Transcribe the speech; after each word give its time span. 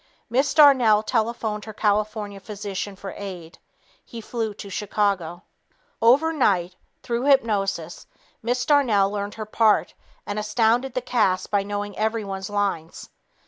Miss 0.31 0.51
Darnell 0.55 1.03
telephoned 1.03 1.65
her 1.65 1.75
California 1.75 2.39
physician 2.39 2.95
for 2.95 3.13
aid. 3.15 3.59
He 4.03 4.19
flew 4.19 4.55
to 4.55 4.67
Chicago. 4.67 5.43
Overnight, 6.01 6.75
through 7.03 7.25
hypnosis, 7.25 8.07
Miss 8.41 8.65
Darnell 8.65 9.11
learned 9.11 9.35
her 9.35 9.45
part 9.45 9.93
and 10.25 10.39
astounded 10.39 10.95
the 10.95 11.01
cast 11.03 11.51
by 11.51 11.61
knowing 11.61 11.95
everyone's 11.99 12.49
lines. 12.49 13.11